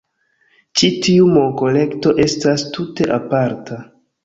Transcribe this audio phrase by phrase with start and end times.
[0.79, 3.83] Ĉi tiu monkolekto estas tute aparta!